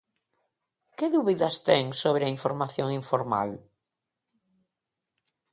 [0.97, 3.49] ¿Que dúbidas ten sobre a información informal?